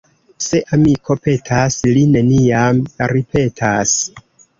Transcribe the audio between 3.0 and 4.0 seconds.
ripetas.